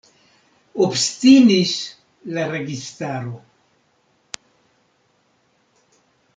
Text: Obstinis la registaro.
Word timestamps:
Obstinis 0.85 1.73
la 2.37 2.47
registaro. 2.53 3.37